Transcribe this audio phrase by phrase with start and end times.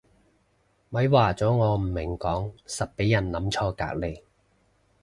[0.89, 4.23] 咪話咗我唔明講實畀人諗錯隔離